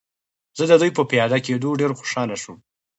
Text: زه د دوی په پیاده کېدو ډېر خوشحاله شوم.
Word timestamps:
زه 0.57 0.63
د 0.67 0.71
دوی 0.81 0.91
په 0.97 1.03
پیاده 1.11 1.37
کېدو 1.45 1.77
ډېر 1.79 1.91
خوشحاله 1.99 2.35
شوم. 2.41 2.57